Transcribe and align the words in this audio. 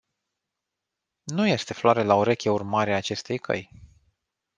Nu 1.23 1.47
este 1.47 1.73
floare 1.73 2.03
la 2.03 2.15
ureche 2.15 2.49
urmarea 2.49 2.95
acestei 2.97 3.37
căi. 3.39 3.71